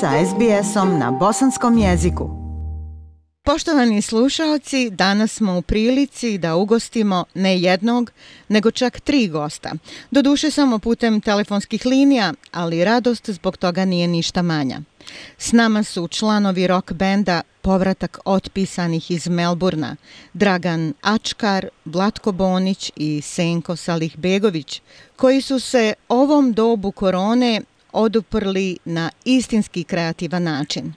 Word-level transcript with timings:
sa 0.00 0.10
SBS-om 0.26 0.98
na 0.98 1.10
bosanskom 1.10 1.78
jeziku. 1.78 2.30
Poštovani 3.44 4.02
slušalci, 4.02 4.90
danas 4.90 5.32
smo 5.32 5.58
u 5.58 5.62
prilici 5.62 6.38
da 6.38 6.56
ugostimo 6.56 7.24
ne 7.34 7.60
jednog, 7.60 8.10
nego 8.48 8.70
čak 8.70 9.00
tri 9.00 9.28
gosta. 9.28 9.72
Doduše 10.10 10.50
samo 10.50 10.78
putem 10.78 11.20
telefonskih 11.20 11.86
linija, 11.86 12.34
ali 12.52 12.84
radost 12.84 13.30
zbog 13.30 13.56
toga 13.56 13.84
nije 13.84 14.08
ništa 14.08 14.42
manja. 14.42 14.80
S 15.38 15.52
nama 15.52 15.82
su 15.82 16.08
članovi 16.08 16.66
rock 16.66 16.92
benda 16.92 17.42
Povratak 17.62 18.18
otpisanih 18.24 19.10
iz 19.10 19.28
Melburna, 19.28 19.96
Dragan 20.32 20.92
Ačkar, 21.02 21.68
Vlatko 21.84 22.32
Bonić 22.32 22.92
i 22.96 23.20
Senko 23.20 23.76
Salih 23.76 24.18
Begović, 24.18 24.82
koji 25.16 25.40
su 25.40 25.60
se 25.60 25.94
ovom 26.08 26.52
dobu 26.52 26.92
korone 26.92 27.62
oduprli 27.92 28.78
na 28.84 29.10
istinski 29.24 29.84
kreativan 29.84 30.42
način. 30.42 30.92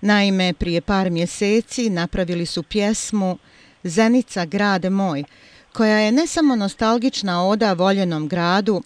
Naime, 0.00 0.52
prije 0.52 0.80
par 0.80 1.10
mjeseci 1.10 1.90
napravili 1.90 2.46
su 2.46 2.62
pjesmu 2.62 3.38
Zenica 3.84 4.44
grade 4.44 4.90
moj, 4.90 5.24
koja 5.72 5.98
je 5.98 6.12
ne 6.12 6.26
samo 6.26 6.56
nostalgična 6.56 7.46
oda 7.48 7.72
voljenom 7.72 8.28
gradu, 8.28 8.82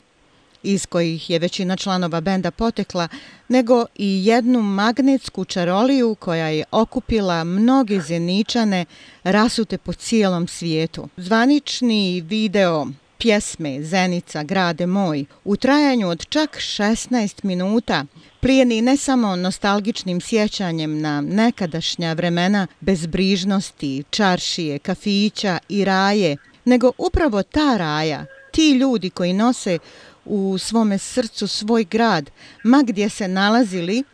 iz 0.62 0.86
kojih 0.86 1.30
je 1.30 1.38
većina 1.38 1.76
članova 1.76 2.20
benda 2.20 2.50
potekla, 2.50 3.08
nego 3.48 3.84
i 3.96 4.26
jednu 4.26 4.62
magnetsku 4.62 5.44
čaroliju 5.44 6.14
koja 6.14 6.48
je 6.48 6.64
okupila 6.70 7.44
mnoge 7.44 8.00
zeničane 8.00 8.84
rasute 9.24 9.78
po 9.78 9.92
cijelom 9.92 10.48
svijetu. 10.48 11.08
Zvanični 11.16 12.20
video 12.20 12.86
pjesme 13.18 13.82
Zenica, 13.82 14.42
grade 14.42 14.86
moj, 14.86 15.24
u 15.44 15.56
trajanju 15.56 16.08
od 16.08 16.26
čak 16.28 16.56
16 16.56 17.44
minuta, 17.44 18.04
plijeni 18.40 18.82
ne 18.82 18.96
samo 18.96 19.36
nostalgičnim 19.36 20.20
sjećanjem 20.20 21.00
na 21.00 21.20
nekadašnja 21.20 22.12
vremena 22.12 22.66
bezbrižnosti, 22.80 24.04
čaršije, 24.10 24.78
kafića 24.78 25.58
i 25.68 25.84
raje, 25.84 26.36
nego 26.64 26.92
upravo 26.98 27.42
ta 27.42 27.76
raja, 27.76 28.26
ti 28.52 28.70
ljudi 28.70 29.10
koji 29.10 29.32
nose 29.32 29.78
u 30.24 30.58
svome 30.58 30.98
srcu 30.98 31.46
svoj 31.46 31.84
grad, 31.84 32.30
ma 32.64 32.82
gdje 32.86 33.08
se 33.08 33.28
nalazili, 33.28 34.04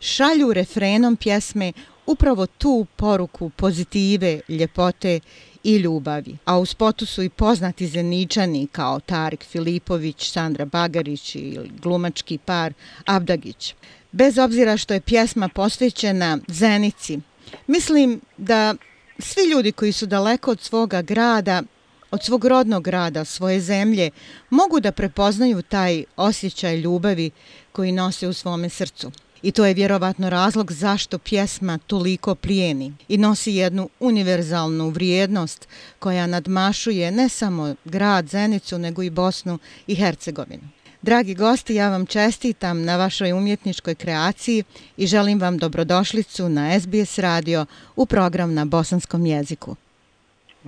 šalju 0.00 0.52
refrenom 0.52 1.16
pjesme 1.16 1.72
upravo 2.06 2.46
tu 2.46 2.86
poruku 2.96 3.50
pozitive, 3.50 4.40
ljepote 4.48 5.20
i 5.64 5.76
ljubavi. 5.76 6.36
A 6.44 6.58
u 6.58 6.66
spotu 6.66 7.06
su 7.06 7.22
i 7.22 7.28
poznati 7.28 7.86
zeničani 7.86 8.68
kao 8.72 9.00
Tarik 9.00 9.44
Filipović, 9.44 10.30
Sandra 10.30 10.64
Bagarić 10.64 11.34
i 11.34 11.58
glumački 11.82 12.38
par 12.38 12.72
Abdagić. 13.06 13.74
Bez 14.12 14.38
obzira 14.38 14.76
što 14.76 14.94
je 14.94 15.00
pjesma 15.00 15.48
posvećena 15.48 16.38
Zenici, 16.48 17.18
mislim 17.66 18.20
da 18.36 18.74
svi 19.18 19.42
ljudi 19.50 19.72
koji 19.72 19.92
su 19.92 20.06
daleko 20.06 20.50
od 20.50 20.60
svoga 20.60 21.02
grada 21.02 21.62
od 22.10 22.24
svog 22.24 22.44
rodnog 22.44 22.84
grada, 22.84 23.24
svoje 23.24 23.60
zemlje, 23.60 24.10
mogu 24.50 24.80
da 24.80 24.92
prepoznaju 24.92 25.62
taj 25.62 26.04
osjećaj 26.16 26.76
ljubavi 26.76 27.30
koji 27.72 27.92
nose 27.92 28.28
u 28.28 28.32
svome 28.32 28.68
srcu. 28.68 29.10
I 29.42 29.52
to 29.52 29.66
je 29.66 29.74
vjerovatno 29.74 30.30
razlog 30.30 30.72
zašto 30.72 31.18
pjesma 31.18 31.78
toliko 31.86 32.34
plijeni 32.34 32.92
i 33.08 33.18
nosi 33.18 33.52
jednu 33.52 33.88
univerzalnu 34.00 34.88
vrijednost 34.88 35.68
koja 35.98 36.26
nadmašuje 36.26 37.10
ne 37.10 37.28
samo 37.28 37.74
grad 37.84 38.26
Zenicu, 38.26 38.78
nego 38.78 39.02
i 39.02 39.10
Bosnu 39.10 39.58
i 39.86 39.94
Hercegovinu. 39.94 40.62
Dragi 41.02 41.34
gosti, 41.34 41.74
ja 41.74 41.90
vam 41.90 42.06
čestitam 42.06 42.84
na 42.84 42.96
vašoj 42.96 43.32
umjetničkoj 43.32 43.94
kreaciji 43.94 44.64
i 44.96 45.06
želim 45.06 45.40
vam 45.40 45.58
dobrodošlicu 45.58 46.48
na 46.48 46.80
SBS 46.80 47.18
radio 47.18 47.66
u 47.96 48.06
program 48.06 48.54
na 48.54 48.64
bosanskom 48.64 49.26
jeziku. 49.26 49.76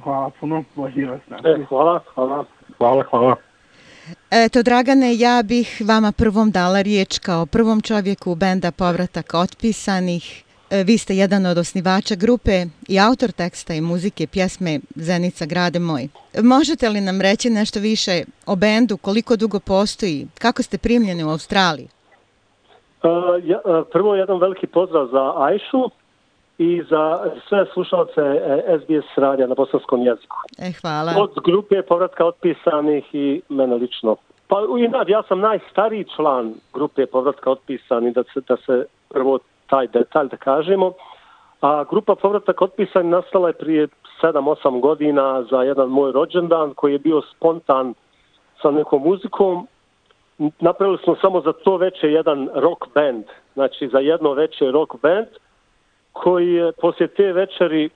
Hvala 0.02 0.30
puno, 0.40 0.64
bolji 0.76 1.04
vas 1.04 1.20
e, 1.30 1.64
Hvala, 1.68 2.00
hvala. 2.14 2.44
Hvala, 2.78 3.04
hvala. 3.10 3.51
Eto, 4.30 4.62
Dragane, 4.62 5.18
ja 5.18 5.42
bih 5.44 5.82
vama 5.88 6.12
prvom 6.12 6.50
dala 6.50 6.82
riječ 6.82 7.18
kao 7.18 7.46
prvom 7.46 7.80
čovjeku 7.80 8.34
benda 8.34 8.70
Povratak 8.70 9.34
otpisanih. 9.34 10.44
E, 10.70 10.84
vi 10.84 10.98
ste 10.98 11.16
jedan 11.16 11.46
od 11.46 11.58
osnivača 11.58 12.14
grupe 12.14 12.64
i 12.88 13.00
autor 13.00 13.32
teksta 13.32 13.74
i 13.74 13.80
muzike 13.80 14.26
pjesme 14.26 14.80
Zenica 14.94 15.46
grade 15.46 15.78
moj. 15.78 16.08
Možete 16.42 16.88
li 16.88 17.00
nam 17.00 17.20
reći 17.20 17.50
nešto 17.50 17.80
više 17.80 18.24
o 18.46 18.56
bendu, 18.56 18.96
koliko 18.96 19.36
dugo 19.36 19.60
postoji, 19.60 20.26
kako 20.38 20.62
ste 20.62 20.78
primljeni 20.78 21.24
u 21.24 21.30
Australiji? 21.30 21.88
Uh, 23.02 23.10
ja, 23.44 23.58
e, 23.58 23.82
prvo 23.92 24.14
jedan 24.14 24.38
veliki 24.38 24.66
pozdrav 24.66 25.06
za 25.12 25.32
Ajšu, 25.36 25.90
i 26.62 26.82
za 26.90 27.30
sve 27.48 27.66
slušalce 27.72 28.22
SBS 28.80 29.08
radija 29.16 29.46
na 29.46 29.54
bosanskom 29.54 30.02
jeziku. 30.02 30.36
E, 30.58 30.72
hvala. 30.80 31.12
Od 31.18 31.32
grupe 31.44 31.82
povratka 31.82 32.24
otpisanih 32.26 33.14
i 33.14 33.40
mene 33.48 33.74
lično. 33.74 34.16
Pa 34.48 34.56
inad, 34.78 35.08
ja 35.08 35.22
sam 35.22 35.40
najstariji 35.40 36.04
član 36.16 36.54
grupe 36.74 37.06
povratka 37.06 37.50
otpisanih, 37.50 38.14
da 38.14 38.22
se, 38.22 38.40
da 38.48 38.56
se 38.56 38.86
prvo 39.08 39.38
taj 39.66 39.86
detalj 39.86 40.28
da 40.28 40.36
kažemo. 40.36 40.92
A 41.60 41.84
grupa 41.90 42.14
povratak 42.14 42.62
otpisanih 42.62 43.10
nastala 43.10 43.48
je 43.48 43.54
prije 43.54 43.88
7-8 44.22 44.80
godina 44.80 45.42
za 45.50 45.62
jedan 45.62 45.88
moj 45.88 46.12
rođendan 46.12 46.74
koji 46.74 46.92
je 46.92 46.98
bio 46.98 47.22
spontan 47.36 47.94
sa 48.62 48.70
nekom 48.70 49.02
muzikom. 49.02 49.66
Napravili 50.60 50.98
smo 51.04 51.16
samo 51.20 51.40
za 51.40 51.52
to 51.52 51.76
veće 51.76 52.06
jedan 52.06 52.48
rock 52.54 52.84
band, 52.94 53.24
znači 53.54 53.88
za 53.88 53.98
jedno 53.98 54.32
veće 54.32 54.70
rock 54.70 54.92
band 55.02 55.26
koji 56.12 56.52
je 56.52 56.72
poslije 56.72 57.08
te 57.08 57.32
večeri 57.32 57.90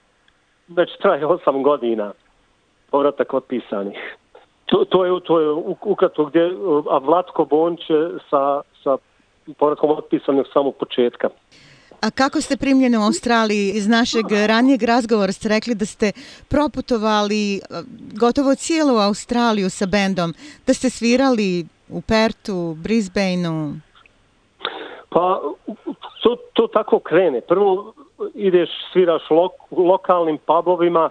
već 0.68 0.90
traje 1.02 1.26
osam 1.26 1.62
godina 1.62 2.12
povratak 2.90 3.34
otpisanih. 3.34 3.98
To, 4.66 4.84
to 4.84 5.04
je, 5.04 5.20
to 5.24 5.40
je 5.40 5.52
ukratko 5.82 6.24
gdje, 6.24 6.50
a 6.90 6.98
Vlatko 6.98 7.44
Bonč 7.44 7.80
sa, 8.30 8.62
sa 8.82 8.96
povratkom 9.58 9.90
otpisanih 9.90 10.40
od 10.40 10.52
samog 10.52 10.74
početka. 10.76 11.28
A 12.00 12.10
kako 12.10 12.40
ste 12.40 12.56
primljeni 12.56 12.96
u 12.96 13.00
Australiji? 13.00 13.72
Iz 13.74 13.88
našeg 13.88 14.24
ranijeg 14.46 14.82
razgovora 14.82 15.32
ste 15.32 15.48
rekli 15.48 15.74
da 15.74 15.86
ste 15.86 16.12
proputovali 16.48 17.60
gotovo 18.20 18.54
cijelu 18.54 18.96
Australiju 18.98 19.70
sa 19.70 19.86
bendom, 19.86 20.34
da 20.66 20.74
ste 20.74 20.90
svirali 20.90 21.66
u 21.88 22.00
Pertu, 22.00 22.76
Brisbaneu. 22.82 23.72
Pa 25.08 25.40
to, 26.22 26.36
to 26.52 26.66
tako 26.66 26.98
krene. 26.98 27.40
Prvo 27.40 27.94
ideš, 28.34 28.70
sviraš 28.92 29.30
lok, 29.30 29.52
lokalnim 29.70 30.38
pubovima, 30.38 31.10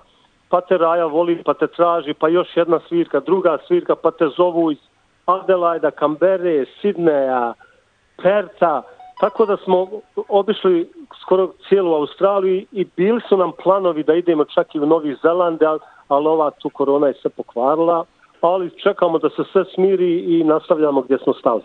pa 0.50 0.62
te 0.62 0.78
Raja 0.78 1.06
voli, 1.06 1.44
pa 1.46 1.54
te 1.54 1.68
traži, 1.68 2.14
pa 2.14 2.28
još 2.28 2.48
jedna 2.56 2.80
svirka, 2.88 3.20
druga 3.20 3.58
svirka, 3.68 3.96
pa 3.96 4.12
te 4.12 4.28
zovu 4.38 4.72
iz 4.72 4.78
Adelaida, 5.26 5.92
Kambere, 5.92 6.66
Sidneja, 6.82 7.54
Perta, 8.24 8.82
tako 9.20 9.46
da 9.46 9.58
smo 9.58 9.88
obišli 10.28 10.90
skoro 11.22 11.52
cijelu 11.70 11.94
Australiju 11.94 12.66
i 12.72 12.86
bili 12.98 13.22
su 13.30 13.38
nam 13.38 13.52
planovi 13.64 14.04
da 14.04 14.14
idemo 14.14 14.46
čak 14.46 14.76
i 14.76 14.80
u 14.80 14.86
Novi 14.86 15.16
Zeland, 15.22 15.60
ali 16.08 16.28
ova 16.28 16.52
tu 16.52 16.70
korona 16.70 17.08
je 17.08 17.14
se 17.14 17.30
pokvarila, 17.30 18.06
ali 18.42 18.80
čekamo 18.84 19.20
da 19.20 19.30
se 19.30 19.44
sve 19.52 19.64
smiri 19.76 20.40
i 20.40 20.44
nastavljamo 20.44 21.02
gdje 21.02 21.18
smo 21.24 21.34
stali. 21.34 21.62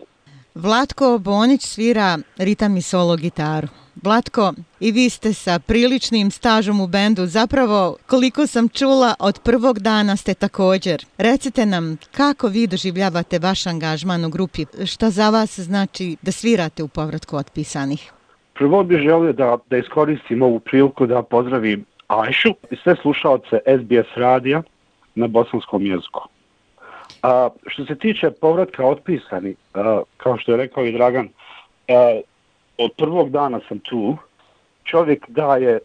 Vlatko 0.55 1.19
Bonić 1.19 1.63
svira 1.63 2.19
ritam 2.39 2.77
i 2.77 2.83
solo 2.83 3.17
gitaru. 3.17 3.69
Blatko, 4.03 4.53
i 4.81 4.93
vi 4.93 5.11
ste 5.11 5.33
sa 5.33 5.59
priličnim 5.59 6.31
stažom 6.31 6.81
u 6.81 6.87
bendu. 6.87 7.27
Zapravo, 7.27 7.97
koliko 8.07 8.47
sam 8.47 8.69
čula, 8.69 9.15
od 9.19 9.41
prvog 9.45 9.79
dana 9.79 10.17
ste 10.17 10.35
također. 10.35 11.05
Recite 11.19 11.67
nam, 11.67 11.97
kako 12.17 12.49
vi 12.49 12.67
doživljavate 12.67 13.39
vaš 13.39 13.67
angažman 13.67 14.25
u 14.25 14.29
grupi? 14.29 14.65
Šta 14.87 15.11
za 15.11 15.31
vas 15.31 15.59
znači 15.59 16.17
da 16.23 16.33
svirate 16.33 16.83
u 16.83 16.89
povratku 16.89 17.37
otpisanih? 17.37 18.13
Prvo 18.55 18.85
bih 18.85 18.99
želio 18.99 19.33
da, 19.33 19.59
da 19.71 19.77
iskoristim 19.77 20.43
ovu 20.43 20.61
priliku 20.61 21.07
da 21.07 21.23
pozdravim 21.23 21.85
Ajšu 22.09 22.55
i 22.71 22.77
sve 22.77 22.97
slušalce 23.03 23.59
SBS 23.67 24.17
radija 24.17 24.63
na 25.15 25.27
bosanskom 25.27 25.87
jeziku. 25.87 26.21
A, 27.23 27.49
što 27.67 27.85
se 27.85 27.95
tiče 27.95 28.31
povratka 28.31 28.87
otpisani, 28.87 29.55
a, 29.75 30.03
kao 30.17 30.39
što 30.39 30.53
je 30.53 30.57
rekao 30.57 30.85
i 30.85 30.93
Dragan, 30.93 31.29
a, 31.89 32.21
od 32.81 32.91
prvog 32.97 33.31
dana 33.31 33.61
sam 33.69 33.79
tu, 33.79 34.17
čovjek 34.85 35.25
daje 35.29 35.79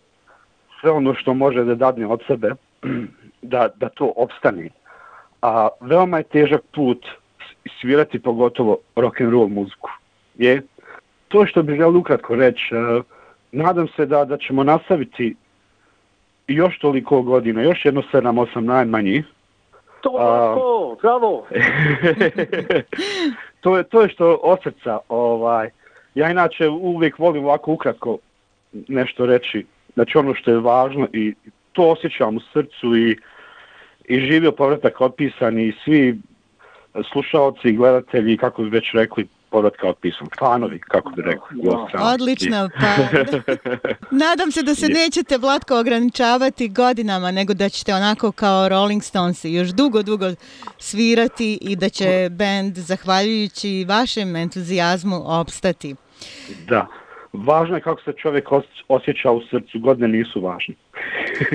sve 0.80 0.92
ono 0.92 1.14
što 1.14 1.34
može 1.34 1.64
da 1.64 1.76
dadne 1.76 2.08
od 2.08 2.22
sebe, 2.28 2.52
da, 3.42 3.70
da 3.76 3.90
to 3.90 4.14
opstane. 4.16 4.70
A 5.42 5.68
veoma 5.82 6.18
je 6.18 6.24
težak 6.24 6.62
put 6.76 7.06
svirati 7.82 8.20
pogotovo 8.20 8.78
rock 8.96 9.22
and 9.22 9.32
roll 9.32 9.48
muziku. 9.48 9.90
Je 10.36 10.62
to 11.28 11.46
što 11.46 11.64
bih 11.64 11.76
želio 11.76 12.00
ukratko 12.00 12.36
reći. 12.36 12.76
Nadam 13.52 13.88
se 13.88 14.06
da 14.06 14.26
da 14.26 14.38
ćemo 14.38 14.64
nastaviti 14.64 15.36
još 16.48 16.80
toliko 16.80 17.22
godina, 17.22 17.62
još 17.62 17.86
jedno 17.86 18.02
7-8 18.14 18.60
najmanji. 18.60 19.24
To 20.02 20.12
bravo! 21.02 21.46
to 23.62 23.78
je 23.78 23.84
to 23.84 24.02
je 24.02 24.10
što 24.10 24.40
od 24.44 24.60
srca 24.64 25.00
ovaj 25.10 25.70
Ja 26.16 26.32
inače 26.32 26.70
uvijek 26.70 27.20
volim 27.20 27.46
ovako 27.46 27.72
ukratko 27.72 28.18
nešto 28.88 29.26
reći, 29.26 29.66
znači 29.94 30.18
ono 30.18 30.36
što 30.36 30.52
je 30.52 30.60
važno 30.60 31.08
i 31.14 31.34
to 31.72 31.90
osjećam 31.92 32.38
u 32.38 32.40
srcu 32.54 32.98
i, 32.98 33.18
i 34.06 34.20
živio 34.20 34.52
povratak 34.52 35.02
otpisan 35.02 35.60
i 35.60 35.74
svi 35.84 36.18
slušalci 37.12 37.68
i 37.68 37.76
gledatelji, 37.76 38.38
kako 38.38 38.64
bi 38.64 38.70
već 38.70 38.86
rekli, 38.94 39.28
povratka 39.50 39.88
otpisan. 39.90 40.28
Klanovi, 40.38 40.80
kako 40.80 41.10
bi 41.10 41.22
rekli. 41.22 41.58
No. 41.64 41.88
Odlično, 42.14 42.70
pa 42.80 42.92
nadam 44.26 44.52
se 44.52 44.64
da 44.64 44.76
se 44.76 44.88
nećete 44.90 45.38
Vlatko 45.38 45.80
ograničavati 45.80 46.70
godinama, 46.70 47.32
nego 47.32 47.54
da 47.54 47.70
ćete 47.70 47.94
onako 47.94 48.32
kao 48.32 48.70
Rolling 48.70 49.04
Stones 49.04 49.46
još 49.46 49.70
dugo, 49.70 50.04
dugo 50.04 50.26
svirati 50.78 51.58
i 51.62 51.76
da 51.76 51.90
će 51.90 52.30
band, 52.32 52.78
zahvaljujući 52.78 53.86
vašem 53.88 54.36
entuzijazmu, 54.36 55.22
opstati. 55.26 55.96
Da, 56.68 56.88
važno 57.34 57.76
je 57.76 57.82
kako 57.82 58.02
se 58.02 58.14
čovjek 58.22 58.50
osjeća 58.88 59.32
u 59.32 59.42
srcu, 59.50 59.80
godine 59.80 60.08
nisu 60.08 60.42
važne. 60.42 60.76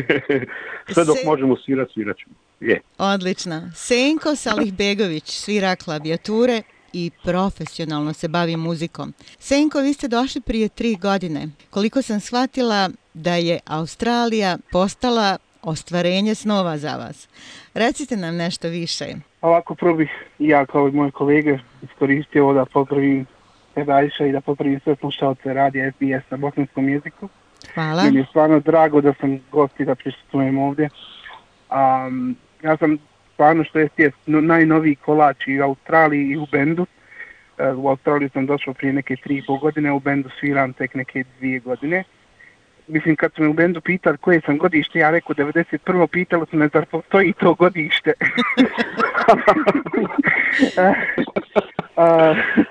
Sve 0.95 1.05
dok 1.05 1.19
se... 1.19 1.27
možemo 1.27 1.57
svirati, 1.57 1.93
svirat 1.93 2.17
ćemo. 2.17 2.35
Je. 2.61 2.81
Odlično. 2.99 3.71
Senko 3.75 4.37
Salihbegović 4.37 5.25
svira 5.25 5.77
klavijature 5.77 6.63
i 6.93 7.11
profesionalno 7.25 8.13
se 8.13 8.29
bavi 8.29 8.57
muzikom. 8.57 9.13
Senko, 9.39 9.79
vi 9.79 9.93
ste 9.93 10.09
došli 10.09 10.41
prije 10.41 10.69
tri 10.69 10.97
godine. 10.97 11.49
Koliko 11.71 12.03
sam 12.03 12.21
shvatila 12.21 12.91
da 13.15 13.35
je 13.35 13.59
Australija 13.67 14.59
postala 14.73 15.39
ostvarenje 15.63 16.35
snova 16.35 16.79
za 16.79 16.97
vas. 16.97 17.29
Recite 17.75 18.17
nam 18.17 18.37
nešto 18.37 18.69
više. 18.69 19.05
Ovako 19.41 19.75
prvo 19.75 19.95
bih 19.95 20.11
ja 20.39 20.67
kao 20.67 20.89
i 20.89 20.93
moje 20.93 21.11
kolege 21.11 21.59
iskoristio 21.83 22.45
ovo 22.45 22.53
da 22.53 22.65
popravim 23.75 24.11
Sedajša 24.11 24.27
i 24.27 24.33
da 24.33 24.41
popravim 24.41 24.81
sve 24.81 24.97
slušalce 24.97 25.55
radija 25.55 25.93
SBS 25.93 26.31
na 26.31 26.37
bosanskom 26.37 26.89
jeziku. 26.89 27.29
Hvala. 27.75 28.05
Meni 28.05 28.19
je 28.19 28.27
stvarno 28.31 28.61
drago 28.61 29.01
da 29.01 29.13
sam 29.21 29.41
gost 29.53 29.81
i 29.81 29.85
da 29.85 29.95
prisutujem 29.95 30.59
ovdje. 30.59 30.89
Um, 31.71 32.37
ja 32.63 32.77
sam 32.77 32.99
stvarno 33.33 33.65
što 33.65 33.79
je 33.79 33.89
stjes 33.89 34.15
najnoviji 34.27 34.95
kolač 34.95 35.47
i 35.47 35.61
u 35.61 35.65
Australiji 35.65 36.27
i 36.29 36.37
u 36.37 36.47
bendu. 36.53 36.87
Uh, 37.59 37.85
u 37.85 37.89
Australiji 37.89 38.29
sam 38.33 38.47
došao 38.47 38.75
prije 38.75 38.93
neke 38.93 39.17
tri 39.17 39.37
i 39.37 39.43
pol 39.47 39.59
godine, 39.59 39.93
u 39.93 40.01
bendu 40.01 40.29
sviram 40.41 40.73
tek 40.73 40.95
neke 40.95 41.25
dvije 41.39 41.61
godine. 41.61 42.05
Mislim, 42.89 43.17
kad 43.17 43.35
su 43.35 43.43
me 43.43 43.49
u 43.49 43.53
bendu 43.53 43.81
pitali 43.81 44.19
koje 44.19 44.41
sam 44.47 44.59
godište, 44.59 44.99
ja 44.99 45.11
rekao 45.11 45.35
91. 45.35 46.07
pitalo 46.07 46.47
su 46.47 46.57
me 46.57 46.69
zar 46.69 46.87
postoji 46.87 47.33
to 47.33 47.55
godište. 47.55 48.13
uh, 50.77 52.37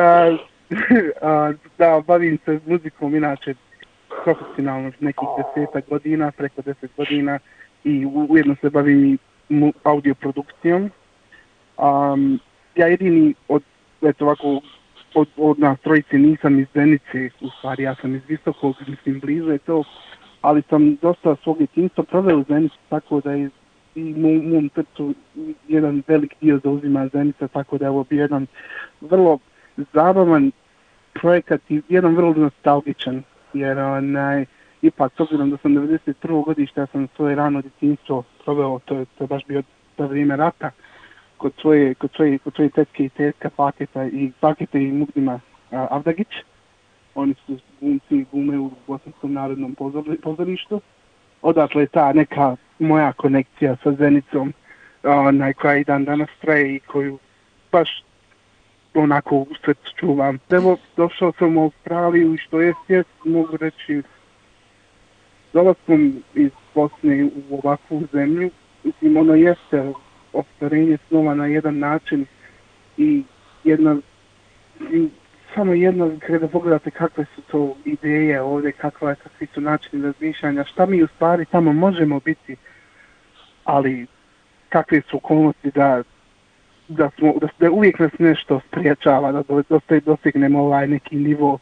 uh, 0.00 0.38
da, 1.78 2.02
bavim 2.06 2.38
se 2.44 2.60
muzikom 2.66 3.14
inače 3.14 3.54
profesionalno 4.24 4.92
nekih 5.00 5.28
deseta 5.36 5.80
godina, 5.90 6.30
preko 6.30 6.62
deset 6.62 6.90
godina 6.96 7.38
i 7.84 8.06
ujedno 8.28 8.56
se 8.60 8.70
bavim 8.70 9.04
i 9.04 9.18
audio 9.82 10.14
produkcijom. 10.14 10.90
Um, 11.78 12.40
ja 12.76 12.86
jedini 12.86 13.34
od, 13.48 13.62
eto 14.02 14.24
ovako, 14.24 14.60
od, 15.14 15.28
od 15.36 15.58
nas 15.58 15.80
trojice 15.80 16.18
nisam 16.18 16.60
iz 16.60 16.66
Zenice, 16.74 17.30
u 17.40 17.48
stvari 17.58 17.82
ja 17.82 17.94
sam 17.94 18.14
iz 18.14 18.22
Visokog, 18.28 18.76
mislim 18.86 19.20
blizu 19.20 19.50
je 19.50 19.58
to, 19.58 19.84
ali 20.40 20.62
sam 20.70 20.96
dosta 21.02 21.36
svog 21.42 21.58
djetinstva 21.58 22.04
proveo 22.04 22.38
u 22.38 22.44
Zenici, 22.48 22.76
tako 22.88 23.20
da 23.20 23.32
je 23.32 23.50
i 23.94 24.14
mom, 24.14 24.50
mom 24.50 24.68
trcu 24.68 25.14
jedan 25.68 26.02
velik 26.08 26.34
dio 26.40 26.60
zauzima 26.64 27.08
Zenica, 27.08 27.48
tako 27.48 27.78
da 27.78 27.84
je 27.84 27.90
ovo 27.90 28.04
bio 28.04 28.22
jedan 28.22 28.46
vrlo 29.00 29.38
zabavan 29.92 30.50
projekat 31.12 31.60
i 31.68 31.82
jedan 31.88 32.16
vrlo 32.16 32.34
nostalgičan, 32.34 33.22
jer 33.52 33.78
onaj, 33.78 34.44
ipak 34.82 35.12
s 35.16 35.20
obzirom 35.20 35.50
da 35.50 35.56
sam 35.56 35.72
91. 35.72 36.44
godište, 36.44 36.80
ja 36.80 36.86
sam 36.86 37.08
svoje 37.16 37.34
rano 37.34 37.62
djetinstvo 37.62 38.22
proveo, 38.44 38.78
to 38.84 38.94
je, 38.94 39.04
to 39.04 39.24
je 39.24 39.28
baš 39.28 39.42
bio 39.48 39.62
za 39.98 40.06
vrijeme 40.06 40.36
rata, 40.36 40.70
kod 41.36 41.52
svoje, 41.60 41.94
kod 41.94 42.10
svoje, 42.16 42.38
kod 42.38 42.54
svoje 42.54 42.70
tetke 42.70 43.04
i 43.04 43.08
tetka 43.08 43.50
paketa 43.56 44.04
i 44.04 44.32
pakete 44.40 44.82
i 44.82 44.92
mugdima 44.92 45.40
Avdagić. 45.70 46.28
Oni 47.14 47.34
su 47.46 47.58
glumci 47.80 48.16
i 48.16 48.26
gume 48.32 48.58
u 48.58 48.70
Bosanskom 48.86 49.32
narodnom 49.32 49.76
pozorištu. 50.22 50.80
Odatle 51.42 51.82
je 51.82 51.86
ta 51.86 52.12
neka 52.12 52.56
moja 52.78 53.12
konekcija 53.12 53.76
sa 53.82 53.92
Zenicom, 53.92 54.52
onaj 55.02 55.52
koja 55.52 55.76
i 55.76 55.84
dan 55.84 56.04
danas 56.04 56.28
traje 56.40 56.74
i 56.74 56.80
koju 56.80 57.18
baš 57.72 58.04
onako 59.00 59.36
u 59.36 59.46
srcu 59.64 59.96
čuvam. 59.96 60.38
Evo, 60.50 60.76
došao 60.96 61.32
sam 61.38 61.56
u 61.56 61.62
Australiju 61.62 62.34
i 62.34 62.38
što 62.38 62.60
je 62.60 62.74
jest, 62.88 63.08
mogu 63.24 63.56
reći, 63.56 64.02
dolazkom 65.52 66.22
iz 66.34 66.50
Bosne 66.74 67.24
u 67.24 67.54
ovakvu 67.54 68.02
zemlju, 68.12 68.50
mislim, 68.84 69.16
ono 69.16 69.34
jeste 69.34 69.92
ostvarenje 70.32 70.98
snova 71.08 71.34
na 71.34 71.46
jedan 71.46 71.78
način 71.78 72.26
i 72.96 73.22
jedna, 73.64 73.96
i 74.92 75.08
samo 75.54 75.74
jedna, 75.74 76.10
kada 76.26 76.48
pogledate 76.48 76.90
kakve 76.90 77.24
su 77.34 77.42
to 77.42 77.76
ideje 77.84 78.40
ovdje, 78.42 78.72
kakva, 78.72 79.14
kakvi 79.14 79.46
su 79.54 79.60
načini 79.60 80.02
razmišljanja, 80.02 80.64
šta 80.64 80.86
mi 80.86 81.02
u 81.02 81.06
stvari 81.06 81.44
tamo 81.44 81.72
možemo 81.72 82.20
biti, 82.20 82.56
ali 83.64 84.06
kakve 84.68 85.00
su 85.10 85.16
okolnosti 85.16 85.70
da 85.70 86.02
da 86.90 87.10
smo 87.18 87.34
da, 87.40 87.48
da 87.60 87.70
uvijek 87.70 87.98
nas 87.98 88.12
nešto 88.18 88.60
spriječava 88.68 89.32
da 89.32 89.42
dosta 89.68 90.00
dostignemo 90.00 90.60
ovaj 90.60 90.86
neki 90.86 91.16
nivo 91.16 91.58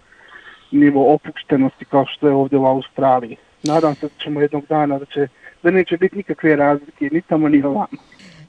nivo 0.71 1.15
opuštenosti 1.15 1.85
kao 1.85 2.05
što 2.07 2.29
je 2.29 2.35
ovdje 2.35 2.59
u 2.59 2.67
Australiji. 2.67 3.37
Nadam 3.63 3.95
se 3.95 4.07
da 4.07 4.15
ćemo 4.23 4.41
jednog 4.41 4.65
dana 4.69 4.99
da 4.99 5.05
će 5.05 5.29
da 5.63 5.71
neće 5.71 5.97
biti 5.97 6.17
nikakve 6.17 6.57
razlike 6.57 7.09
ni 7.13 7.23
tamo 7.23 7.49
ni 7.49 7.63
ovamo. 7.63 7.99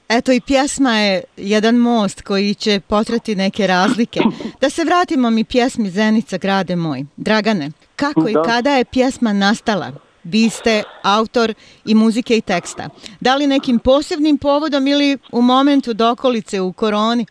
Eto 0.08 0.32
i 0.32 0.40
pjesma 0.40 0.98
je 0.98 1.22
jedan 1.36 1.76
most 1.76 2.22
koji 2.22 2.54
će 2.54 2.80
potrati 2.88 3.34
neke 3.34 3.66
razlike. 3.66 4.20
Da 4.60 4.70
se 4.70 4.84
vratimo 4.84 5.30
mi 5.30 5.44
pjesmi 5.44 5.90
Zenica 5.90 6.38
grade 6.38 6.76
moj. 6.76 7.04
Dragane, 7.16 7.70
kako 7.96 8.20
da. 8.20 8.30
i 8.30 8.34
kada 8.44 8.70
je 8.70 8.84
pjesma 8.84 9.32
nastala? 9.32 9.92
Vi 10.24 10.48
ste 10.50 10.82
autor 11.18 11.54
i 11.86 11.94
muzike 11.94 12.36
i 12.36 12.40
teksta. 12.40 12.82
Da 13.20 13.36
li 13.36 13.46
nekim 13.46 13.78
posebnim 13.78 14.38
povodom 14.38 14.86
ili 14.86 15.18
u 15.32 15.42
momentu 15.42 15.92
dokolice 15.94 16.60
u 16.60 16.72
koroni? 16.72 17.26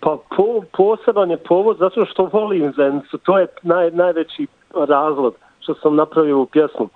Pa 0.00 0.16
po, 0.36 0.62
poseban 0.76 1.30
je 1.30 1.36
povod 1.36 1.76
zato 1.78 2.06
što 2.06 2.24
volim 2.32 2.72
Zenicu. 2.76 3.18
To 3.18 3.38
je 3.38 3.46
naj, 3.62 3.90
najveći 3.90 4.46
razlog 4.74 5.34
što 5.60 5.74
sam 5.74 5.96
napravio 5.96 6.40
u 6.40 6.46
pjesmu. 6.46 6.88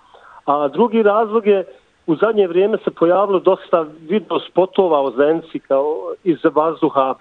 A 0.47 0.69
drugi 0.69 1.03
razlog 1.03 1.47
je 1.47 1.65
u 2.07 2.17
zadnje 2.17 2.47
vrijeme 2.47 2.79
se 2.85 2.91
pojavilo 2.91 3.41
dosta 3.41 3.87
video 4.01 4.41
spotova 4.51 5.01
o 5.01 5.11
Zenici 5.11 5.59
kao 5.59 6.15
iz 6.25 6.39
vazduha 6.55 7.15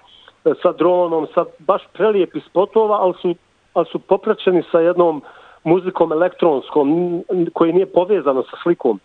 e, 0.45 0.53
sa 0.61 0.71
dronom, 0.71 1.27
sa 1.33 1.45
baš 1.59 1.81
prelijepi 1.93 2.39
spotova, 2.49 2.97
ali 3.01 3.13
su, 3.21 3.35
ali 3.73 3.85
su 3.91 3.99
popraćeni 3.99 4.63
sa 4.71 4.79
jednom 4.79 5.17
uh, 5.17 5.23
muzikom 5.63 6.11
elektronskom 6.11 7.23
koji 7.53 7.73
nije 7.73 7.85
povezano 7.85 8.43
sa 8.43 8.57
slikom. 8.63 8.99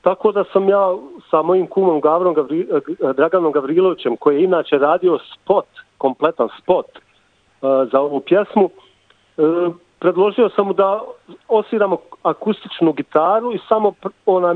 Tako 0.00 0.32
da 0.32 0.44
sam 0.52 0.68
ja 0.68 0.94
sa 1.30 1.42
mojim 1.42 1.66
kumom 1.66 2.00
Gavrom 2.00 2.34
Gavri, 2.34 2.60
eh, 2.60 2.76
eh, 2.76 3.12
Draganom 3.12 3.52
Gavrilovićem 3.52 4.16
koji 4.16 4.36
je 4.36 4.44
inače 4.44 4.78
radio 4.78 5.18
spot, 5.34 5.66
kompletan 5.98 6.48
spot 6.62 6.86
uh, 6.86 7.68
za 7.92 8.00
ovu 8.00 8.20
pjesmu, 8.20 8.64
uh, 8.64 9.74
predložio 9.98 10.48
sam 10.48 10.66
mu 10.66 10.72
da 10.72 11.00
osviramo 11.48 11.96
akustičnu 12.22 12.92
gitaru 12.92 13.52
i 13.52 13.58
samo 13.68 13.92
onaj, 14.26 14.54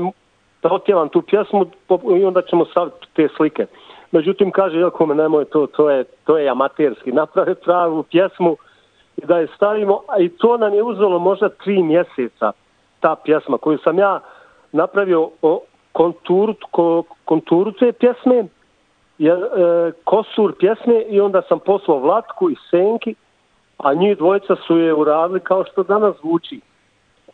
da 0.63 0.69
otjevam 0.71 1.09
tu 1.09 1.21
pjesmu 1.21 1.65
i 2.19 2.25
onda 2.25 2.41
ćemo 2.41 2.65
staviti 2.65 3.07
te 3.13 3.27
slike. 3.37 3.65
Međutim, 4.11 4.51
kaže, 4.51 4.79
jako 4.79 5.05
me 5.05 5.15
nemoj, 5.15 5.45
to, 5.45 5.67
to, 5.67 5.89
je, 5.89 6.03
to 6.03 6.37
je 6.37 6.49
amaterski, 6.49 7.11
naprave 7.11 7.55
pravu 7.55 8.03
pjesmu, 8.03 8.57
i 9.17 9.25
da 9.25 9.37
je 9.37 9.47
stavimo, 9.55 10.01
a 10.07 10.19
i 10.19 10.29
to 10.29 10.57
nam 10.57 10.73
je 10.73 10.83
uzelo 10.83 11.19
možda 11.19 11.49
tri 11.49 11.83
mjeseca, 11.83 12.51
ta 12.99 13.15
pjesma 13.15 13.57
koju 13.57 13.77
sam 13.77 13.99
ja 13.99 14.19
napravio 14.71 15.29
o 15.41 15.61
konturu, 15.91 16.55
ko, 16.71 17.03
konturu 17.25 17.71
te 17.71 17.91
pjesme, 17.91 18.45
je, 19.17 19.31
e, 19.31 19.91
kosur 20.03 20.53
pjesme 20.59 21.01
i 21.01 21.19
onda 21.19 21.41
sam 21.49 21.59
poslao 21.59 21.99
Vlatku 21.99 22.49
i 22.49 22.55
Senki, 22.69 23.15
a 23.77 23.93
njih 23.93 24.17
dvojica 24.17 24.55
su 24.67 24.77
je 24.77 24.93
uradili 24.93 25.39
kao 25.39 25.63
što 25.71 25.83
danas 25.83 26.15
zvuči. 26.21 26.61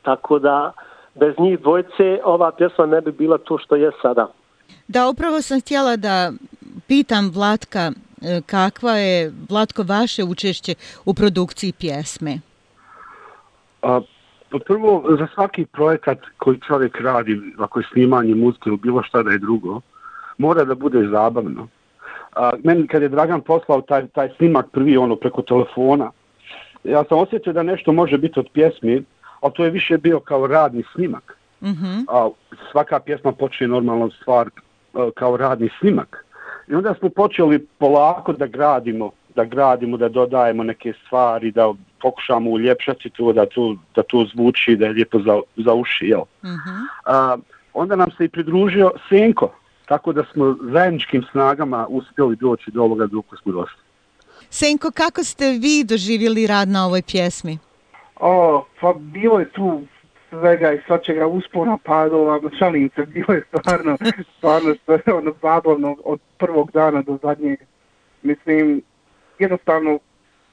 Tako 0.02 0.40
da 0.40 0.72
bez 1.16 1.34
njih 1.40 1.60
dvojice 1.60 2.20
ova 2.24 2.52
pjesma 2.52 2.86
ne 2.86 3.02
bi 3.02 3.12
bila 3.12 3.38
to 3.38 3.58
što 3.58 3.76
je 3.76 3.92
sada. 4.02 4.28
Da, 4.88 5.10
upravo 5.10 5.42
sam 5.42 5.62
htjela 5.62 5.96
da 5.96 6.32
pitam 6.88 7.32
Vlatka 7.34 7.92
kakva 8.46 8.92
je, 8.92 9.32
Vlatko, 9.50 9.84
vaše 9.84 10.24
učešće 10.24 10.76
u 11.06 11.14
produkciji 11.14 11.74
pjesme? 11.74 12.40
A, 13.82 14.02
pa 14.52 14.60
prvo, 14.66 15.16
za 15.20 15.28
svaki 15.34 15.66
projekat 15.66 16.18
koji 16.38 16.60
čovjek 16.68 17.02
radi, 17.02 17.42
ako 17.58 17.80
je 17.80 17.86
snimanje 17.94 18.36
muzike 18.36 18.70
ili 18.70 18.78
bilo 18.78 19.04
šta 19.04 19.24
da 19.24 19.32
je 19.32 19.38
drugo, 19.38 19.82
mora 20.38 20.64
da 20.64 20.76
bude 20.76 21.08
zabavno. 21.12 21.68
A, 22.36 22.52
meni 22.64 22.88
kad 22.88 23.02
je 23.02 23.10
Dragan 23.10 23.42
poslao 23.42 23.82
taj, 23.82 24.08
taj 24.08 24.30
snimak 24.38 24.66
prvi 24.72 24.98
ono 24.98 25.16
preko 25.16 25.42
telefona, 25.42 26.12
ja 26.84 27.04
sam 27.10 27.20
osjetio 27.20 27.54
da 27.54 27.64
nešto 27.64 27.92
može 27.92 28.18
biti 28.18 28.40
od 28.40 28.48
pjesmi, 28.54 29.04
ali 29.42 29.54
to 29.54 29.66
je 29.66 29.72
više 29.72 29.98
bio 29.98 30.20
kao 30.20 30.48
radni 30.48 30.84
snimak. 30.96 31.38
Mhm. 31.64 32.00
A 32.08 32.30
svaka 32.72 33.00
pjesma 33.00 33.32
počne 33.32 33.68
normalno 33.68 34.10
stvar 34.22 34.48
e, 34.48 34.52
kao 35.16 35.38
radni 35.38 35.70
snimak. 35.80 36.26
I 36.68 36.76
onda 36.76 36.94
smo 37.00 37.10
počeli 37.10 37.68
polako 37.78 38.34
da 38.34 38.48
gradimo, 38.48 39.12
da 39.36 39.46
gradimo, 39.46 39.98
da 39.98 40.10
dodajemo 40.10 40.64
neke 40.64 40.94
stvari, 41.06 41.52
da 41.52 41.74
pokušamo 42.02 42.50
uljepšati 42.50 43.10
to, 43.10 43.34
da 43.34 43.46
to, 43.46 43.76
da 43.96 44.04
to 44.04 44.26
zvuči, 44.34 44.76
da 44.76 44.86
je 44.86 44.92
lijepo 44.92 45.20
za, 45.20 45.40
za 45.56 45.74
uši, 45.74 46.06
jel? 46.06 46.22
Mhm. 46.44 46.76
A, 47.06 47.38
onda 47.74 47.96
nam 47.96 48.12
se 48.18 48.26
i 48.26 48.30
pridružio 48.30 48.92
Senko, 49.10 49.52
tako 49.86 50.14
da 50.14 50.24
smo 50.34 50.56
zajedničkim 50.62 51.24
snagama 51.32 51.88
uspjeli 51.90 52.36
doći 52.36 52.72
do 52.72 52.84
ovoga 52.84 53.06
dok 53.08 53.26
smo 53.42 53.52
došli. 53.52 53.80
Senko, 54.50 54.92
kako 54.92 55.24
ste 55.24 55.46
vi 55.52 55.84
doživjeli 55.84 56.48
rad 56.48 56.68
na 56.68 56.86
ovoj 56.86 57.02
pjesmi? 57.02 57.58
O, 58.20 58.66
pa 58.82 58.94
bilo 58.94 59.40
je 59.40 59.52
tu 59.52 59.82
svega 60.30 60.74
i 60.74 60.80
svačega 60.88 61.28
uspona 61.28 61.78
padova, 61.84 62.40
šalim 62.60 62.90
se, 62.96 63.06
bilo 63.06 63.34
je 63.34 63.44
stvarno, 63.48 63.98
stvarno 64.38 64.76
sve 64.86 65.14
ono 65.14 65.34
zabavno 65.42 65.98
od 66.04 66.20
prvog 66.38 66.72
dana 66.72 67.02
do 67.02 67.18
zadnjeg. 67.24 67.60
Mislim, 68.22 68.82
jednostavno 69.40 70.00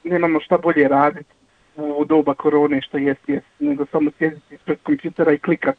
nemamo 0.05 0.41
šta 0.41 0.59
bolje 0.59 0.89
raditi 0.89 1.31
u 1.77 2.05
doba 2.05 2.35
korone 2.35 2.83
što 2.83 2.99
jest, 2.99 3.29
jest, 3.29 3.47
nego 3.59 3.87
samo 3.93 4.11
sjediti 4.19 4.55
ispred 4.55 4.79
kompjutera 4.83 5.33
i 5.33 5.39
klikat 5.39 5.77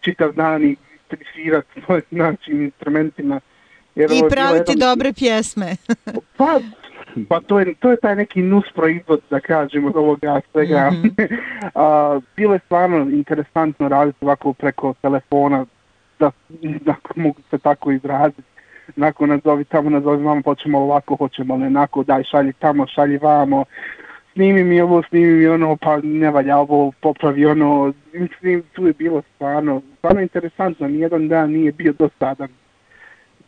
čitav 0.00 0.32
dan 0.32 0.64
i 0.64 0.76
svirat 1.34 1.64
svoj 1.84 2.02
način 2.10 2.62
instrumentima. 2.62 3.40
Jer 3.94 4.10
I 4.12 4.20
praviti 4.30 4.72
jedan- 4.72 4.88
dobre 4.90 5.12
pjesme. 5.12 5.76
Pa, 6.36 6.60
pa 7.28 7.40
to, 7.40 7.60
je, 7.60 7.74
to 7.74 7.90
je 7.90 7.96
taj 7.96 8.16
neki 8.16 8.42
nus 8.42 8.64
proizvod, 8.74 9.20
da 9.30 9.40
kažem, 9.40 9.84
od 9.84 9.96
ovoga 9.96 10.40
svega. 10.52 10.90
Mhm. 10.92 11.08
A, 11.74 12.20
bilo 12.36 12.54
je 12.54 12.60
stvarno 12.64 12.96
interesantno 12.96 13.88
raditi 13.88 14.18
ovako 14.20 14.52
preko 14.52 14.94
telefona, 15.02 15.66
da, 16.18 16.30
da 16.80 16.94
mogu 17.16 17.40
se 17.50 17.58
tako 17.58 17.92
izraziti. 17.92 18.42
Nakon 18.96 19.28
nazovi 19.28 19.64
tamo, 19.64 19.90
nazovi 19.90 20.24
vamo, 20.24 20.42
počemo 20.42 20.78
ovako, 20.78 21.16
hoćemo 21.16 21.56
li 21.56 21.66
onako, 21.66 22.04
daj 22.04 22.22
šalji 22.22 22.52
tamo, 22.52 22.86
šalji 22.86 23.18
vamo, 23.18 23.64
snimi 24.32 24.64
mi 24.64 24.80
ovo, 24.80 25.02
snimi 25.02 25.32
mi 25.32 25.46
ono, 25.46 25.76
pa 25.76 26.00
ne 26.02 26.30
valja 26.30 26.58
ovo, 26.58 26.92
popravi 27.00 27.46
ono, 27.46 27.92
mislim, 28.12 28.62
tu 28.72 28.86
je 28.86 28.92
bilo 28.92 29.22
stvarno, 29.34 29.82
stvarno 29.98 30.20
interesantno, 30.20 30.88
nijedan 30.88 31.28
dan 31.28 31.50
nije 31.50 31.72
bio 31.72 31.92
dosadan. 31.98 32.48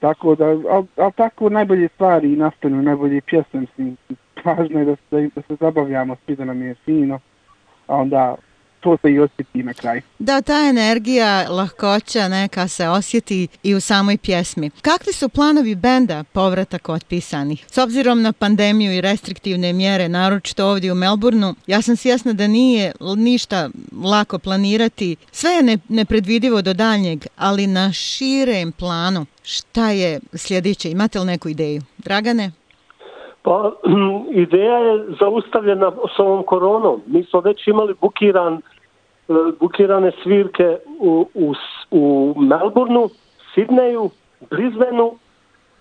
Tako 0.01 0.35
da, 0.35 0.45
ali 0.45 0.87
al 0.97 1.13
tako 1.17 1.49
najbolje 1.49 1.89
stvari 1.95 2.33
i 2.33 2.37
nastanu, 2.37 2.83
najbolje 2.83 3.21
pjesme, 3.21 3.61
mislim, 3.61 3.97
važno 4.45 4.79
je 4.79 4.85
da, 4.85 4.97
se- 4.97 5.31
da 5.37 5.43
se 5.43 5.57
zabavljamo, 5.61 6.17
svi 6.27 6.37
da 6.37 6.45
nam 6.45 6.63
je 6.63 6.75
fino, 6.85 7.21
a 7.87 7.97
onda 7.97 8.35
to 8.81 8.97
se 9.03 9.11
i 9.13 9.19
osjeti 9.21 9.63
na 9.63 9.73
kraju. 9.73 10.03
Da, 10.19 10.41
ta 10.43 10.69
energija, 10.71 11.51
lahkoća 11.51 12.29
neka 12.29 12.69
se 12.69 12.89
osjeti 12.89 13.49
i 13.63 13.75
u 13.75 13.81
samoj 13.81 14.19
pjesmi. 14.19 14.71
Kakvi 14.83 15.13
su 15.13 15.29
planovi 15.29 15.75
benda 15.75 16.25
povratak 16.25 16.89
otpisanih? 16.89 17.65
S 17.71 17.79
obzirom 17.79 18.23
na 18.23 18.33
pandemiju 18.33 18.93
i 18.93 19.01
restriktivne 19.01 19.73
mjere, 19.73 20.09
naročito 20.09 20.67
ovdje 20.67 20.93
u 20.93 20.95
Melbourneu, 20.95 21.55
ja 21.67 21.83
sam 21.83 21.97
svjesna 21.97 22.33
da 22.33 22.47
nije 22.47 22.93
ništa 23.17 23.71
lako 24.05 24.39
planirati. 24.39 25.17
Sve 25.33 25.51
je 25.51 25.63
ne, 25.63 25.79
nepredvidivo 25.89 26.63
do 26.63 26.75
daljnjeg, 26.75 27.27
ali 27.37 27.67
na 27.67 27.93
širem 27.93 28.73
planu 28.73 29.27
šta 29.45 29.91
je 29.91 30.21
sljedeće? 30.35 30.91
Imate 30.91 31.19
li 31.19 31.27
neku 31.27 31.49
ideju? 31.49 31.81
Dragane? 31.99 32.51
Pa, 33.43 33.73
ideja 34.45 34.79
je 34.79 35.05
zaustavljena 35.21 35.93
s 36.17 36.19
ovom 36.19 36.43
koronom. 36.43 37.03
Mi 37.07 37.25
smo 37.25 37.41
već 37.41 37.67
imali 37.67 37.95
bukiran, 38.01 38.55
e, 38.55 38.61
bukirane 39.61 40.13
svirke 40.23 40.79
u, 41.01 41.29
u, 41.35 41.55
u 41.91 42.35
Melbourneu, 42.37 43.09
Sidneju, 43.55 44.11
Brisbaneu 44.51 45.15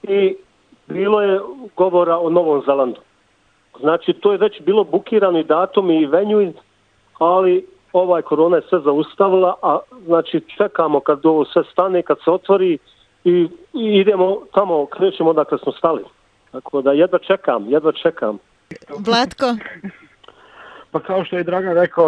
i 0.04 0.36
bilo 0.88 1.22
je 1.22 1.40
govora 1.76 2.18
o 2.18 2.30
Novom 2.30 2.64
Zelandu. 2.66 3.00
Znači, 3.80 4.14
to 4.14 4.32
je 4.32 4.38
već 4.38 4.62
bilo 4.62 4.84
bukirani 4.84 5.44
datum 5.44 5.92
i 5.92 6.06
venue, 6.06 6.54
ali 7.20 7.66
ovaj 7.94 8.22
korona 8.22 8.58
je 8.58 8.64
sve 8.70 8.80
zaustavila, 8.80 9.56
a 9.62 9.80
znači 10.06 10.42
čekamo 10.58 11.00
kad 11.00 11.26
ovo 11.26 11.46
sve 11.46 11.64
stane, 11.72 12.02
kad 12.02 12.18
se 12.24 12.32
otvori 12.32 12.78
i, 13.24 13.48
i 13.74 14.00
idemo 14.00 14.38
tamo, 14.54 14.86
krećemo 14.86 15.30
odakle 15.30 15.58
smo 15.58 15.72
stali. 15.72 16.04
Tako 16.52 16.82
da 16.82 16.92
jedva 16.92 17.20
čekam, 17.20 17.70
jedva 17.70 17.92
čekam. 17.92 18.38
Vlatko? 19.06 19.46
Pa 20.92 21.00
kao 21.00 21.26
što 21.26 21.38
je 21.38 21.44
Dragan 21.44 21.74
rekao, 21.74 22.08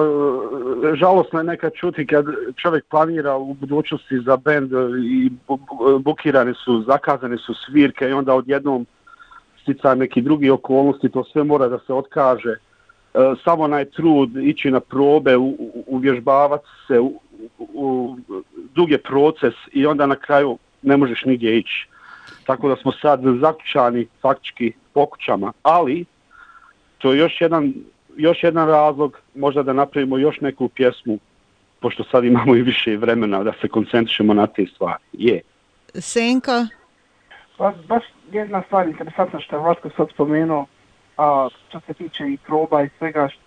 žalosno 0.94 1.40
je 1.40 1.44
nekad 1.44 1.74
čuti 1.74 2.08
kad 2.08 2.26
čovjek 2.56 2.86
planira 2.86 3.36
u 3.36 3.54
budućnosti 3.54 4.20
za 4.20 4.38
bend 4.38 4.72
i 5.04 5.30
bu- 5.48 5.60
bu- 5.70 6.00
bukirane 6.00 6.54
su, 6.54 6.84
zakazane 6.88 7.38
su 7.38 7.54
svirke 7.54 8.10
i 8.10 8.14
onda 8.14 8.34
odjednom 8.34 8.86
stica 9.62 9.96
neki 9.96 10.22
drugi 10.22 10.50
okolnosti, 10.50 11.10
to 11.10 11.24
sve 11.24 11.44
mora 11.44 11.68
da 11.68 11.80
se 11.80 11.94
otkaže. 11.94 12.50
E, 12.52 12.58
Samo 13.44 13.64
onaj 13.64 13.86
trud 13.86 14.36
ići 14.38 14.72
na 14.72 14.80
probe, 14.80 15.38
uvježbavati 15.88 16.68
se, 16.88 17.00
u, 17.00 17.20
u, 17.58 17.68
u, 17.74 18.18
dug 18.76 18.92
je 18.92 18.98
proces 18.98 19.54
i 19.72 19.86
onda 19.86 20.06
na 20.06 20.16
kraju 20.16 20.58
ne 20.86 20.98
možeš 20.98 21.26
nigdje 21.26 21.58
ići. 21.58 21.88
Tako 22.46 22.70
da 22.70 22.76
smo 22.76 22.92
sad 22.92 23.22
zakućani 23.42 24.08
faktički 24.22 24.74
po 24.94 25.06
kućama, 25.06 25.54
ali 25.64 26.06
to 26.98 27.14
je 27.14 27.20
još 27.20 27.42
jedan, 27.42 27.74
još 28.18 28.44
jedan 28.44 28.68
razlog 28.68 29.20
možda 29.36 29.64
da 29.64 29.74
napravimo 29.74 30.18
još 30.18 30.42
neku 30.42 30.70
pjesmu, 30.70 31.20
pošto 31.80 32.04
sad 32.04 32.24
imamo 32.26 32.56
i 32.56 32.62
više 32.62 32.98
vremena 32.98 33.44
da 33.44 33.54
se 33.62 33.68
koncentrišemo 33.68 34.34
na 34.34 34.48
te 34.48 34.66
stvari. 34.66 35.04
Je. 35.14 35.42
Senko? 36.00 36.66
Pa 37.58 37.74
baš 37.88 38.04
jedna 38.32 38.64
stvar 38.68 38.88
interesantna 38.88 39.40
što 39.40 39.56
je 39.56 39.60
Vlatko 39.60 39.90
sad 39.98 40.08
spomenuo, 40.14 40.66
a 41.18 41.48
što 41.70 41.80
se 41.80 41.94
tiče 41.94 42.24
i 42.24 42.38
proba 42.38 42.84
i 42.84 42.90
svega, 42.98 43.28
š- 43.30 43.40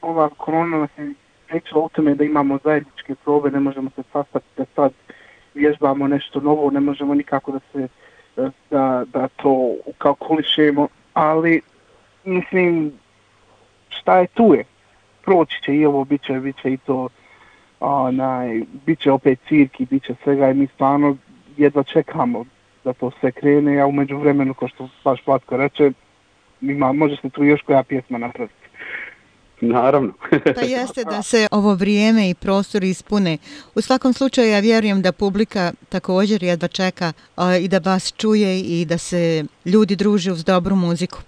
ova 0.00 0.28
korona 0.28 0.78
nas 0.78 0.90
je 0.98 1.12
pričala 1.48 1.84
o 1.84 1.88
tome 1.88 2.14
da 2.14 2.24
imamo 2.24 2.58
zajedničke 2.64 3.14
probe, 3.14 3.50
ne 3.50 3.60
možemo 3.60 3.90
se 3.96 4.02
sastati 4.12 4.46
da 4.56 4.64
sad 4.76 4.92
vježbamo 5.54 6.08
nešto 6.08 6.40
novo, 6.40 6.70
ne 6.70 6.80
možemo 6.80 7.14
nikako 7.14 7.52
da 7.52 7.60
se 7.72 7.88
eh, 8.36 8.50
da, 8.70 9.04
da 9.12 9.28
to 9.28 9.74
ukalkulišemo, 9.86 10.88
ali 11.14 11.60
mislim 12.24 12.92
šta 13.88 14.18
je 14.18 14.26
tu 14.26 14.54
je. 14.54 14.64
Proći 15.24 15.62
će 15.62 15.76
i 15.76 15.86
ovo, 15.86 16.04
bit 16.04 16.22
će, 16.22 16.32
bit 16.32 16.62
će 16.62 16.72
i 16.72 16.76
to, 16.76 17.08
onaj, 17.80 18.62
bit 18.86 19.00
će 19.00 19.12
opet 19.12 19.38
cirki, 19.48 19.86
bit 19.90 20.04
će 20.04 20.14
svega 20.22 20.50
i 20.50 20.54
mi 20.54 20.66
stvarno 20.66 21.16
jedva 21.56 21.82
čekamo 21.82 22.44
da 22.84 22.92
to 22.92 23.10
sve 23.20 23.32
krene, 23.32 23.80
a 23.80 23.86
umeđu 23.86 24.18
vremenu, 24.18 24.54
ko 24.54 24.68
što 24.68 24.88
baš 25.04 25.22
Platko 25.24 25.56
reče, 25.56 25.92
ima, 26.60 26.92
može 26.92 27.16
se 27.16 27.30
tu 27.30 27.44
još 27.44 27.62
koja 27.62 27.82
pjesma 27.82 28.18
napraviti. 28.18 28.61
Naravno. 29.62 30.12
Pa 30.54 30.60
jeste 30.60 31.04
da 31.04 31.22
se 31.22 31.48
ovo 31.50 31.74
vrijeme 31.74 32.30
i 32.30 32.34
prostor 32.34 32.84
ispune. 32.84 33.38
U 33.74 33.80
svakom 33.80 34.12
slučaju 34.12 34.50
ja 34.50 34.60
vjerujem 34.60 35.02
da 35.02 35.12
publika 35.12 35.72
također 35.88 36.42
jedva 36.42 36.68
čeka 36.68 37.12
a, 37.36 37.56
i 37.56 37.68
da 37.68 37.78
vas 37.78 38.14
čuje 38.16 38.60
i 38.60 38.84
da 38.84 38.98
se 38.98 39.44
ljudi 39.64 39.96
druže 39.96 40.32
uz 40.32 40.44
dobru 40.44 40.76
muziku. 40.76 41.18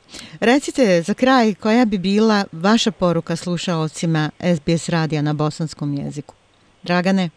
Recite 0.41 1.03
za 1.03 1.15
kraj 1.15 1.55
koja 1.55 1.85
bi 1.85 1.99
bila 1.99 2.45
vaša 2.53 2.91
poruka 2.91 3.37
slušaocima 3.37 4.31
SBS 4.57 4.89
radija 4.89 5.23
na 5.23 5.33
bosanskom 5.33 5.95
jeziku? 5.95 6.35
Dragane? 6.83 7.31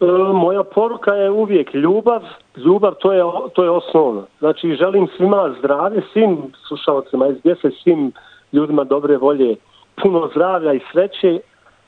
E, 0.00 0.04
moja 0.34 0.64
poruka 0.64 1.10
je 1.10 1.30
uvijek 1.30 1.74
ljubav, 1.74 2.22
ljubav 2.56 2.94
to 2.94 3.12
je, 3.12 3.22
to 3.54 3.64
je 3.64 3.70
osnovno. 3.70 4.26
Znači 4.38 4.76
želim 4.78 5.08
svima 5.16 5.54
zdravlje, 5.58 6.02
svim 6.12 6.52
slušalcima 6.68 7.26
SBS-a 7.38 7.70
svim 7.82 8.12
ljudima 8.52 8.84
dobre 8.84 9.16
volje, 9.16 9.56
puno 10.02 10.28
zdravlja 10.34 10.72
i 10.72 10.80
sreće, 10.92 11.40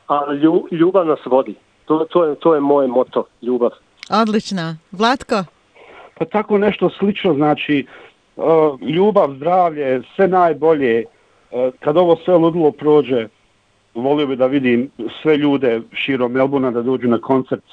a 0.08 0.32
lju, 0.32 0.66
ljubav 0.70 1.06
nas 1.06 1.18
vodi. 1.26 1.54
To, 1.84 2.06
to, 2.10 2.24
je, 2.24 2.34
to 2.34 2.54
je 2.54 2.60
moje 2.60 2.88
moto, 2.88 3.24
ljubav. 3.42 3.70
Odlična. 4.22 4.76
Vlatko? 4.92 5.44
Pa 6.18 6.24
tako 6.24 6.58
nešto 6.58 6.90
slično, 6.98 7.34
znači 7.34 7.86
uh, 8.36 8.80
ljubav, 8.80 9.34
zdravlje, 9.36 10.02
sve 10.16 10.28
najbolje. 10.28 11.04
Uh, 11.04 11.74
kad 11.80 11.96
ovo 11.96 12.16
sve 12.24 12.36
ludilo 12.36 12.72
prođe, 12.72 13.28
volio 13.94 14.26
bi 14.26 14.36
da 14.36 14.46
vidim 14.46 14.90
sve 15.22 15.36
ljude 15.36 15.80
širom 15.92 16.32
Melbuna 16.32 16.70
da 16.70 16.82
dođu 16.82 17.08
na 17.08 17.18
koncert, 17.18 17.64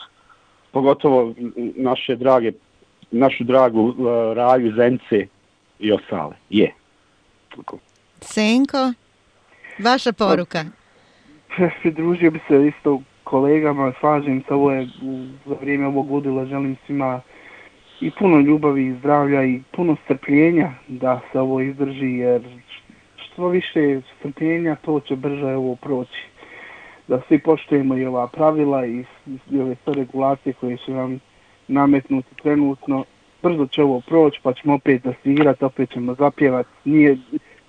pogotovo 0.72 1.34
naše 1.76 2.16
drage, 2.16 2.52
našu 3.12 3.44
dragu 3.44 3.82
uh, 3.82 3.96
Raju, 4.36 4.74
Zence 4.76 5.28
i 5.80 5.92
ostale. 5.92 6.36
Je. 6.50 6.74
Tako. 7.56 7.78
Senko? 8.22 8.94
Vaša 9.80 10.14
poruka? 10.14 10.66
Pridružio 11.82 12.32
bi 12.32 12.40
se 12.48 12.68
isto 12.68 13.02
kolegama, 13.24 13.94
slažem 14.00 14.44
se, 14.48 14.54
ovo 14.54 14.72
je 14.72 14.88
za 15.46 15.56
vrijeme 15.62 15.88
ovog 15.88 16.12
ludila, 16.12 16.46
želim 16.46 16.78
svima 16.86 17.22
i 18.02 18.12
puno 18.12 18.40
ljubavi 18.40 18.88
i 18.88 18.96
zdravlja 19.00 19.44
i 19.44 19.62
puno 19.72 19.96
strpljenja 20.04 20.72
da 20.88 21.22
se 21.32 21.40
ovo 21.40 21.62
izdrži, 21.62 22.12
jer 22.12 22.42
što 23.16 23.48
više 23.48 24.02
strpljenja, 24.20 24.76
to 24.76 25.00
će 25.00 25.16
brže 25.16 25.56
ovo 25.56 25.76
proći. 25.76 26.28
Da 27.08 27.22
svi 27.28 27.40
poštujemo 27.40 27.98
i 27.98 28.06
ova 28.06 28.28
pravila 28.28 28.86
i, 28.86 29.04
i 29.52 29.60
ove 29.60 29.76
sve 29.84 29.94
regulacije 29.94 30.54
koje 30.54 30.78
su 30.78 30.94
nam 30.94 31.20
nametnuti 31.68 32.36
trenutno. 32.44 33.06
Brzo 33.44 33.68
će 33.68 33.84
ovo 33.84 34.02
proći, 34.02 34.40
pa 34.44 34.54
ćemo 34.54 34.74
opet 34.74 35.02
zasvirati, 35.04 35.66
opet 35.66 35.90
ćemo 35.90 36.16
zapjevati. 36.16 36.70
Nije, 36.86 37.18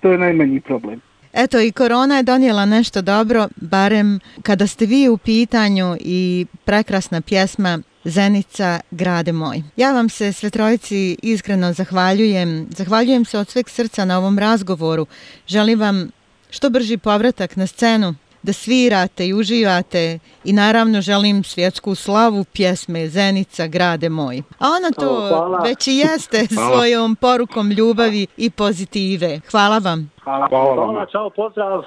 to 0.01 0.11
je 0.11 0.17
najmanji 0.17 0.61
problem. 0.61 1.01
Eto 1.33 1.59
i 1.59 1.71
korona 1.71 2.17
je 2.17 2.23
donijela 2.23 2.65
nešto 2.65 3.01
dobro, 3.01 3.47
barem 3.55 4.19
kada 4.41 4.67
ste 4.67 4.85
vi 4.85 5.09
u 5.09 5.17
pitanju 5.17 5.97
i 5.99 6.45
prekrasna 6.65 7.21
pjesma 7.21 7.79
Zenica, 8.03 8.79
grade 8.91 9.31
moj. 9.31 9.63
Ja 9.75 9.91
vam 9.91 10.09
se 10.09 10.33
sve 10.33 10.49
trojici 10.49 11.17
iskreno 11.23 11.73
zahvaljujem. 11.73 12.67
Zahvaljujem 12.71 13.25
se 13.25 13.39
od 13.39 13.49
sveg 13.49 13.69
srca 13.69 14.05
na 14.05 14.17
ovom 14.17 14.39
razgovoru. 14.39 15.05
Želim 15.47 15.79
vam 15.79 16.11
što 16.49 16.69
brži 16.69 16.97
povratak 16.97 17.55
na 17.55 17.67
scenu, 17.67 18.15
da 18.47 18.53
svirate 18.53 19.27
i 19.27 19.33
uživate 19.33 20.19
i 20.43 20.53
naravno 20.53 21.01
želim 21.01 21.43
svjetsku 21.43 21.95
slavu 21.95 22.43
pjesme 22.53 23.07
Zenica, 23.07 23.67
grade 23.67 24.09
moj. 24.09 24.43
A 24.59 24.65
ona 24.67 24.91
to 24.99 25.27
Hvala. 25.29 25.59
već 25.59 25.87
i 25.87 25.93
jeste 25.93 26.47
svojom 26.67 27.15
porukom 27.15 27.71
ljubavi 27.71 28.27
i 28.37 28.49
pozitive. 28.49 29.39
Hvala 29.51 29.77
vam. 29.77 30.11
Hvala, 30.23 30.47
Hvala 30.47 30.75
vam. 30.75 30.89
Hvala, 30.89 31.05
čao, 31.11 31.29
pozdrav. 31.29 31.83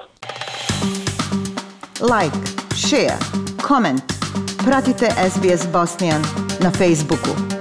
Like, 2.00 2.36
share, 2.74 3.18
comment. 3.68 4.02
Pratite 4.64 5.08
SBS 5.30 5.72
Bosnian 5.72 6.22
na 6.62 6.70
Facebooku. 6.70 7.59